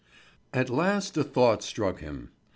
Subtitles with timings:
[0.51, 2.31] At last a thought struck him.